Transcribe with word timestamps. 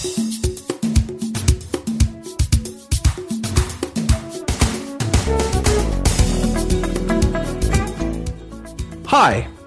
Hi, 0.00 0.06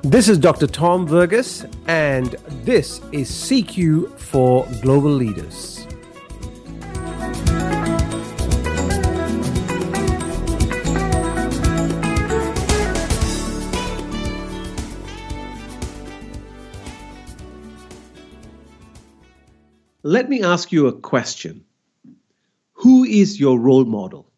this 0.02 0.28
is 0.30 0.40
Dr. 0.40 0.66
Tom 0.66 1.08
Verghese, 1.08 1.72
and 1.88 2.36
this 2.64 3.00
is 3.12 3.30
CQ 3.30 4.18
for 4.18 4.66
Global 4.82 5.12
Leaders. 5.12 5.86
Let 20.06 20.28
me 20.28 20.44
ask 20.44 20.74
you 20.74 20.88
a 20.88 21.00
question. 21.00 21.64
Who 22.74 23.06
is 23.06 23.40
your 23.40 23.58
role 23.58 23.86
model? 23.86 24.30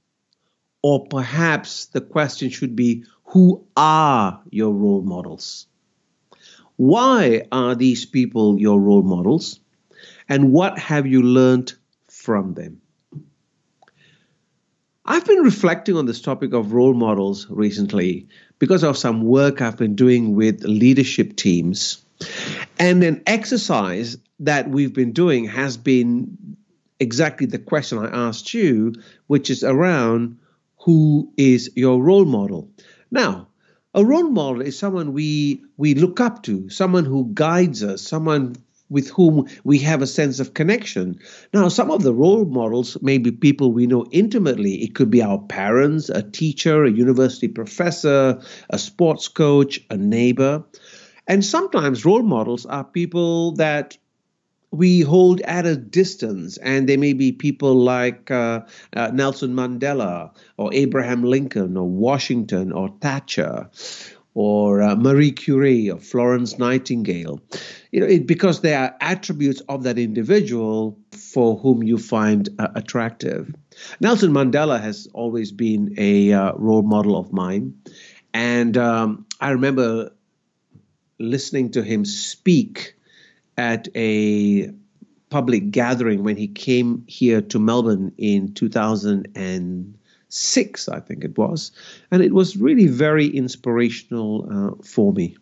Or 0.84 1.08
perhaps 1.08 1.88
the 1.88 2.02
question 2.02 2.52
should 2.52 2.76
be 2.76 3.06
who 3.24 3.66
are 3.76 4.42
your 4.52 4.72
role 4.72 5.02
models? 5.02 5.66
Why 6.76 7.48
are 7.52 7.74
these 7.74 8.06
people 8.06 8.60
your 8.60 8.80
role 8.80 9.02
models? 9.02 9.60
And 10.30 10.52
what 10.52 10.78
have 10.78 11.08
you 11.08 11.24
learned 11.24 11.74
from 12.08 12.54
them? 12.54 12.82
I've 15.04 15.26
been 15.26 15.40
reflecting 15.40 15.98
on 15.98 16.06
this 16.06 16.22
topic 16.22 16.54
of 16.54 16.74
role 16.74 16.94
models 16.94 17.48
recently 17.50 18.28
because 18.60 18.84
of 18.84 18.98
some 18.98 19.24
work 19.24 19.62
I've 19.62 19.78
been 19.78 19.96
doing 19.96 20.36
with 20.36 20.64
leadership 20.64 21.36
teams. 21.36 22.05
And 22.80 23.04
an 23.04 23.24
exercise 23.26 24.18
that 24.40 24.70
we've 24.70 24.94
been 24.94 25.14
doing 25.14 25.46
has 25.46 25.78
been 25.78 26.58
exactly 27.00 27.48
the 27.48 27.60
question 27.60 28.00
I 28.00 28.28
asked 28.28 28.54
you, 28.54 28.94
which 29.28 29.50
is 29.50 29.64
around 29.64 30.38
who 30.80 31.32
is 31.38 31.72
your 31.76 32.02
role 32.02 32.26
model? 32.26 32.70
Now, 33.12 33.48
a 33.94 34.04
role 34.04 34.30
model 34.30 34.62
is 34.62 34.78
someone 34.78 35.14
we 35.14 35.64
we 35.78 35.96
look 35.96 36.20
up 36.20 36.44
to, 36.44 36.70
someone 36.70 37.06
who 37.06 37.32
guides 37.34 37.84
us, 37.84 38.02
someone 38.02 38.56
with 38.90 39.10
whom 39.10 39.48
we 39.64 39.80
have 39.80 40.02
a 40.02 40.08
sense 40.08 40.40
of 40.40 40.54
connection. 40.54 41.20
Now, 41.54 41.70
some 41.70 41.90
of 41.90 42.04
the 42.04 42.14
role 42.14 42.46
models 42.46 42.98
may 43.02 43.18
be 43.18 43.32
people 43.32 43.72
we 43.72 43.88
know 43.88 44.06
intimately. 44.12 44.84
It 44.84 44.94
could 44.94 45.10
be 45.10 45.24
our 45.24 45.40
parents, 45.40 46.10
a 46.10 46.22
teacher, 46.22 46.84
a 46.84 46.92
university 46.92 47.48
professor, 47.48 48.40
a 48.70 48.78
sports 48.78 49.28
coach, 49.28 49.80
a 49.90 49.98
neighbor. 49.98 50.64
And 51.28 51.44
sometimes 51.44 52.06
role 52.06 52.24
models 52.24 52.66
are 52.66 52.84
people 52.84 53.54
that 53.54 53.98
we 54.72 55.02
hold 55.02 55.42
at 55.42 55.66
a 55.66 55.76
distance, 55.76 56.58
and 56.58 56.88
they 56.88 56.98
may 56.98 57.14
be 57.14 57.32
people 57.32 57.76
like 57.76 58.30
uh, 58.30 58.62
uh, 58.96 59.12
Nelson 59.14 59.54
Mandela, 59.54 60.32
or 60.58 60.74
Abraham 60.74 61.24
Lincoln, 61.24 61.78
or 61.78 61.88
Washington, 61.88 62.72
or 62.72 62.90
Thatcher, 63.00 63.70
or 64.34 64.82
uh, 64.82 64.96
Marie 64.96 65.32
Curie, 65.32 65.90
or 65.90 66.00
Florence 66.00 66.60
Nightingale. 66.60 67.40
You 67.92 68.02
know, 68.02 68.08
it, 68.08 68.28
because 68.28 68.62
they 68.62 68.74
are 68.76 68.94
attributes 69.00 69.62
of 69.70 69.84
that 69.84 69.98
individual 69.98 70.98
for 71.12 71.58
whom 71.58 71.82
you 71.82 71.98
find 71.98 72.50
uh, 72.60 72.68
attractive. 72.76 73.56
Nelson 74.02 74.32
Mandela 74.32 74.82
has 74.82 75.08
always 75.14 75.52
been 75.52 75.96
a 75.98 76.34
uh, 76.34 76.54
role 76.56 76.84
model 76.84 77.18
of 77.18 77.32
mine, 77.32 77.74
and 78.34 78.78
um, 78.78 79.26
I 79.40 79.52
remember 79.52 80.12
listening 81.20 81.72
to 81.72 81.84
him 81.84 82.06
speak 82.06 82.96
at 83.58 83.90
a 83.96 84.72
public 85.30 85.72
gathering 85.72 86.24
when 86.24 86.38
he 86.38 86.48
came 86.48 87.04
here 87.08 87.42
to 87.42 87.60
Melbourne 87.60 88.14
in 88.18 88.54
2006, 88.54 90.90
I 90.90 91.00
think 91.00 91.24
it 91.24 91.38
was. 91.38 91.72
And 92.12 92.24
it 92.24 92.34
was 92.34 92.58
really 92.58 92.88
very 92.88 93.28
inspirational 93.28 94.48
uh, 94.50 94.72
for 94.84 95.14
me. 95.14 95.38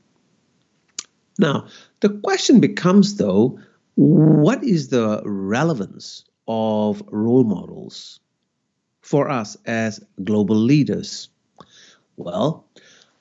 Now, 1.40 1.68
the 2.00 2.10
question 2.10 2.60
becomes, 2.60 3.16
though, 3.16 3.60
what 3.96 4.64
is 4.64 4.90
the 4.90 5.22
relevance 5.26 6.26
of 6.48 7.02
role 7.08 7.44
models 7.44 8.20
for 9.02 9.30
us 9.30 9.58
as 9.66 10.00
global 10.24 10.56
leaders? 10.56 11.30
Well, 12.18 12.68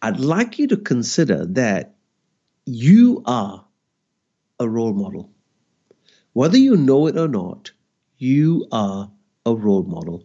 I'd 0.00 0.20
like 0.20 0.58
you 0.58 0.66
to 0.68 0.76
consider 0.76 1.46
that 1.46 1.94
you 2.66 3.22
are 3.26 3.64
a 4.60 4.68
role 4.68 4.92
model. 4.92 5.30
Whether 6.32 6.58
you 6.58 6.76
know 6.76 7.06
it 7.08 7.16
or 7.16 7.28
not, 7.28 7.72
you 8.18 8.66
are 8.72 9.10
a 9.44 9.54
role 9.54 9.82
model. 9.82 10.24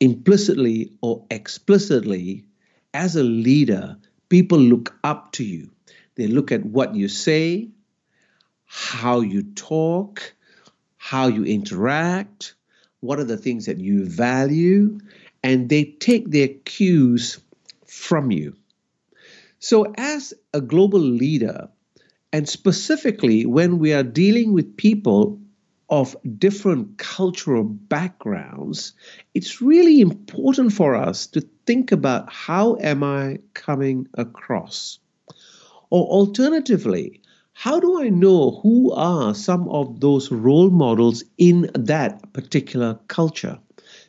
Implicitly 0.00 0.92
or 1.00 1.24
explicitly, 1.30 2.44
as 2.92 3.16
a 3.16 3.22
leader, 3.22 3.96
people 4.28 4.58
look 4.58 4.96
up 5.02 5.32
to 5.32 5.44
you. 5.44 5.70
They 6.16 6.26
look 6.26 6.52
at 6.52 6.64
what 6.64 6.94
you 6.94 7.08
say, 7.08 7.70
how 8.66 9.20
you 9.20 9.42
talk, 9.42 10.34
how 10.96 11.28
you 11.28 11.44
interact, 11.44 12.54
what 13.00 13.18
are 13.18 13.24
the 13.24 13.36
things 13.36 13.66
that 13.66 13.78
you 13.78 14.04
value, 14.06 15.00
and 15.42 15.68
they 15.68 15.84
take 15.84 16.30
their 16.30 16.48
cues 16.48 17.40
from 17.86 18.30
you. 18.30 18.56
So, 19.66 19.94
as 19.96 20.34
a 20.52 20.60
global 20.60 21.00
leader, 21.00 21.70
and 22.34 22.46
specifically, 22.46 23.46
when 23.46 23.78
we 23.78 23.94
are 23.94 24.02
dealing 24.02 24.52
with 24.52 24.76
people 24.76 25.40
of 25.88 26.14
different 26.38 26.98
cultural 26.98 27.64
backgrounds, 27.64 28.92
it's 29.32 29.62
really 29.62 30.02
important 30.02 30.74
for 30.74 30.94
us 30.94 31.26
to 31.28 31.40
think 31.64 31.92
about 31.92 32.30
how 32.30 32.76
am 32.78 33.02
I 33.02 33.38
coming 33.54 34.06
across? 34.12 34.98
Or 35.88 36.04
alternatively, 36.08 37.22
how 37.54 37.80
do 37.80 38.02
I 38.02 38.10
know 38.10 38.60
who 38.62 38.92
are 38.92 39.34
some 39.34 39.66
of 39.70 39.98
those 39.98 40.30
role 40.30 40.68
models 40.68 41.24
in 41.38 41.70
that 41.74 42.34
particular 42.34 43.00
culture? 43.08 43.58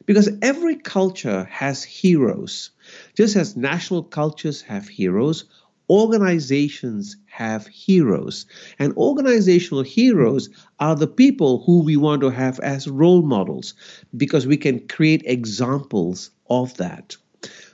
Because 0.05 0.29
every 0.41 0.75
culture 0.75 1.45
has 1.51 1.83
heroes. 1.83 2.71
Just 3.15 3.35
as 3.35 3.55
national 3.55 4.03
cultures 4.03 4.61
have 4.61 4.87
heroes, 4.87 5.45
organizations 5.89 7.17
have 7.25 7.67
heroes. 7.67 8.45
And 8.79 8.95
organizational 8.97 9.83
heroes 9.83 10.49
are 10.79 10.95
the 10.95 11.07
people 11.07 11.63
who 11.63 11.81
we 11.83 11.97
want 11.97 12.21
to 12.21 12.29
have 12.29 12.59
as 12.59 12.87
role 12.87 13.21
models 13.21 13.73
because 14.15 14.47
we 14.47 14.57
can 14.57 14.87
create 14.87 15.23
examples 15.25 16.31
of 16.49 16.75
that. 16.77 17.15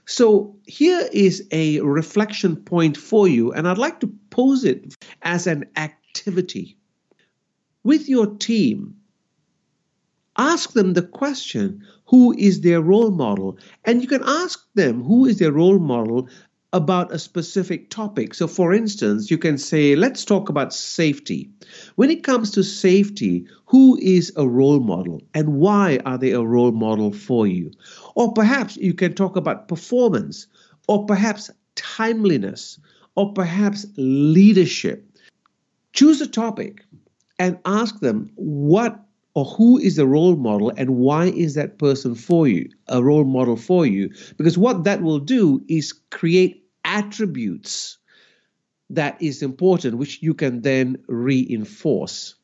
So 0.05 0.55
here 0.65 1.07
is 1.13 1.47
a 1.51 1.79
reflection 1.81 2.55
point 2.55 2.97
for 2.97 3.27
you, 3.27 3.53
and 3.53 3.67
I'd 3.67 3.77
like 3.77 3.99
to 4.01 4.13
pose 4.29 4.63
it 4.65 4.95
as 5.21 5.47
an 5.47 5.65
activity. 5.75 6.77
With 7.83 8.09
your 8.09 8.27
team, 8.35 8.95
ask 10.41 10.73
them 10.73 10.93
the 10.93 11.03
question 11.21 11.85
who 12.05 12.33
is 12.37 12.61
their 12.61 12.81
role 12.81 13.11
model? 13.11 13.57
And 13.85 14.01
you 14.01 14.07
can 14.07 14.23
ask 14.25 14.65
them 14.73 15.03
who 15.03 15.25
is 15.25 15.37
their 15.37 15.51
role 15.51 15.79
model 15.79 16.27
about 16.73 17.13
a 17.13 17.19
specific 17.19 17.89
topic. 17.89 18.33
So, 18.33 18.47
for 18.47 18.73
instance, 18.73 19.29
you 19.29 19.37
can 19.37 19.57
say, 19.57 19.95
let's 19.95 20.25
talk 20.25 20.49
about 20.49 20.73
safety. 20.73 21.49
When 21.95 22.09
it 22.09 22.23
comes 22.23 22.51
to 22.51 22.63
safety, 22.63 23.45
who 23.65 23.97
is 24.01 24.31
a 24.35 24.47
role 24.47 24.79
model 24.79 25.21
and 25.33 25.59
why 25.59 25.99
are 26.05 26.17
they 26.17 26.31
a 26.31 26.41
role 26.41 26.71
model 26.71 27.11
for 27.11 27.45
you? 27.45 27.71
Or 28.15 28.33
perhaps 28.33 28.77
you 28.77 28.93
can 28.93 29.13
talk 29.13 29.35
about 29.35 29.67
performance, 29.67 30.47
or 30.87 31.05
perhaps 31.05 31.51
timeliness, 31.75 32.79
or 33.15 33.33
perhaps 33.33 33.85
leadership. 33.97 35.05
Choose 35.93 36.21
a 36.21 36.27
topic 36.27 36.85
and 37.37 37.59
ask 37.65 37.99
them 37.99 38.31
what 38.35 38.99
or 39.33 39.45
who 39.45 39.77
is 39.77 39.95
the 39.95 40.07
role 40.07 40.35
model 40.35 40.71
and 40.77 40.97
why 40.97 41.25
is 41.25 41.53
that 41.55 41.77
person 41.77 42.15
for 42.15 42.47
you 42.47 42.69
a 42.87 43.03
role 43.03 43.23
model 43.23 43.55
for 43.55 43.85
you 43.85 44.09
because 44.37 44.57
what 44.57 44.83
that 44.83 45.01
will 45.01 45.19
do 45.19 45.63
is 45.67 45.93
create 46.09 46.65
attributes 46.83 47.97
that 48.91 49.21
is 49.21 49.41
important, 49.41 49.97
which 49.97 50.21
you 50.21 50.33
can 50.33 50.61
then 50.61 50.97
reinforce. 51.07 52.35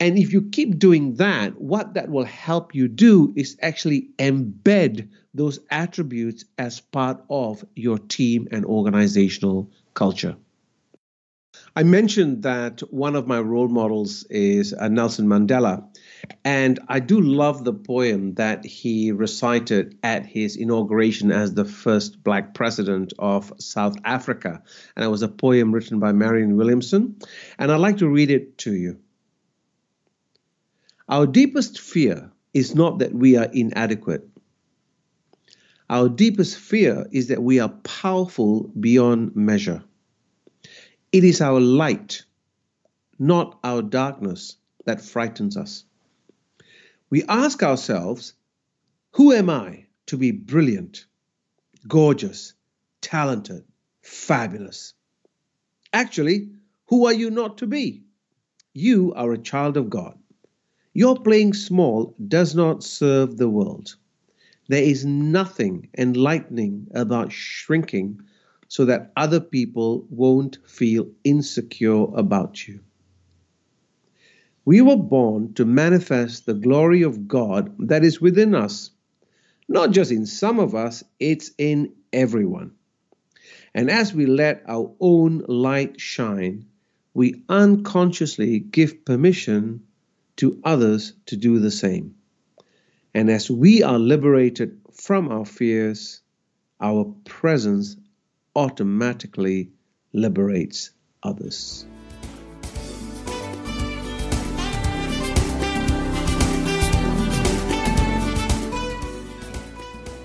And 0.00 0.18
if 0.18 0.32
you 0.32 0.42
keep 0.42 0.78
doing 0.78 1.14
that, 1.14 1.60
what 1.60 1.94
that 1.94 2.08
will 2.08 2.24
help 2.24 2.74
you 2.74 2.88
do 2.88 3.32
is 3.36 3.56
actually 3.62 4.10
embed 4.18 5.08
those 5.34 5.58
attributes 5.70 6.44
as 6.58 6.80
part 6.80 7.22
of 7.30 7.64
your 7.74 7.98
team 7.98 8.48
and 8.50 8.64
organizational 8.64 9.70
culture. 9.94 10.36
I 11.76 11.82
mentioned 11.82 12.42
that 12.44 12.80
one 12.92 13.16
of 13.16 13.26
my 13.26 13.40
role 13.40 13.68
models 13.68 14.24
is 14.30 14.72
uh, 14.72 14.88
Nelson 14.88 15.26
Mandela. 15.26 15.84
And 16.44 16.78
I 16.88 17.00
do 17.00 17.20
love 17.20 17.64
the 17.64 17.72
poem 17.72 18.34
that 18.34 18.64
he 18.64 19.12
recited 19.12 19.98
at 20.02 20.24
his 20.24 20.56
inauguration 20.56 21.30
as 21.30 21.54
the 21.54 21.64
first 21.64 22.22
black 22.22 22.54
president 22.54 23.12
of 23.18 23.52
South 23.58 23.96
Africa. 24.04 24.62
And 24.96 25.04
it 25.04 25.08
was 25.08 25.22
a 25.22 25.28
poem 25.28 25.72
written 25.72 25.98
by 25.98 26.12
Marianne 26.12 26.56
Williamson. 26.56 27.16
And 27.58 27.72
I'd 27.72 27.80
like 27.80 27.98
to 27.98 28.08
read 28.08 28.30
it 28.30 28.58
to 28.58 28.74
you. 28.74 28.98
Our 31.08 31.26
deepest 31.26 31.80
fear 31.80 32.30
is 32.54 32.74
not 32.74 33.00
that 33.00 33.12
we 33.12 33.36
are 33.36 33.48
inadequate. 33.52 34.28
Our 35.90 36.08
deepest 36.08 36.56
fear 36.56 37.06
is 37.12 37.28
that 37.28 37.42
we 37.42 37.60
are 37.60 37.68
powerful 37.68 38.70
beyond 38.80 39.36
measure. 39.36 39.84
It 41.14 41.22
is 41.22 41.40
our 41.40 41.60
light, 41.60 42.24
not 43.20 43.60
our 43.62 43.82
darkness, 43.82 44.56
that 44.84 45.00
frightens 45.00 45.56
us. 45.56 45.84
We 47.08 47.22
ask 47.28 47.62
ourselves, 47.62 48.34
Who 49.12 49.32
am 49.32 49.48
I 49.48 49.86
to 50.06 50.16
be 50.16 50.32
brilliant, 50.32 51.06
gorgeous, 51.86 52.54
talented, 53.00 53.62
fabulous? 54.02 54.94
Actually, 55.92 56.48
who 56.86 57.06
are 57.06 57.14
you 57.14 57.30
not 57.30 57.58
to 57.58 57.68
be? 57.68 58.02
You 58.72 59.14
are 59.14 59.32
a 59.32 59.38
child 59.38 59.76
of 59.76 59.88
God. 59.88 60.18
Your 60.94 61.16
playing 61.16 61.52
small 61.52 62.16
does 62.26 62.56
not 62.56 62.82
serve 62.82 63.36
the 63.36 63.48
world. 63.48 63.94
There 64.66 64.82
is 64.82 65.04
nothing 65.04 65.90
enlightening 65.96 66.88
about 66.92 67.30
shrinking 67.30 68.20
so 68.68 68.84
that 68.86 69.12
other 69.16 69.40
people 69.40 70.06
won't 70.10 70.58
feel 70.66 71.08
insecure 71.24 72.04
about 72.14 72.66
you. 72.66 72.80
We 74.64 74.80
were 74.80 74.96
born 74.96 75.54
to 75.54 75.64
manifest 75.64 76.46
the 76.46 76.54
glory 76.54 77.02
of 77.02 77.28
God 77.28 77.74
that 77.88 78.04
is 78.04 78.20
within 78.20 78.54
us. 78.54 78.90
Not 79.68 79.90
just 79.90 80.10
in 80.10 80.26
some 80.26 80.58
of 80.58 80.74
us, 80.74 81.04
it's 81.20 81.50
in 81.58 81.92
everyone. 82.12 82.72
And 83.74 83.90
as 83.90 84.14
we 84.14 84.26
let 84.26 84.62
our 84.66 84.90
own 85.00 85.44
light 85.48 86.00
shine, 86.00 86.66
we 87.12 87.42
unconsciously 87.48 88.58
give 88.58 89.04
permission 89.04 89.84
to 90.36 90.60
others 90.64 91.12
to 91.26 91.36
do 91.36 91.58
the 91.58 91.70
same. 91.70 92.14
And 93.14 93.30
as 93.30 93.50
we 93.50 93.82
are 93.82 93.98
liberated 93.98 94.80
from 94.92 95.28
our 95.30 95.44
fears, 95.44 96.20
our 96.80 97.14
presence 97.24 97.96
automatically 98.56 99.70
liberates 100.12 100.90
others. 101.22 101.86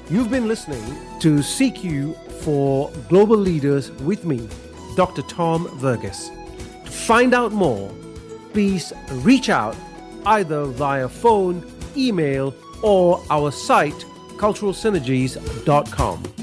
You've 0.10 0.32
been 0.32 0.48
listening 0.48 0.84
to 1.20 1.36
CQ 1.36 2.16
for 2.42 2.92
Global 3.10 3.38
Leaders 3.38 3.92
with 4.02 4.26
me, 4.26 4.50
Dr. 4.96 5.22
Tom 5.24 5.68
Verghese. 5.80 6.32
To 6.86 6.92
find 6.92 7.36
out 7.36 7.52
more, 7.52 7.92
please 8.52 8.92
reach 9.12 9.50
out 9.50 9.76
either 10.26 10.66
via 10.66 11.08
phone, 11.08 11.64
email, 11.96 12.56
or 12.82 13.24
our 13.30 13.52
site 13.52 14.06
culturalsynergies.com. 14.38 16.39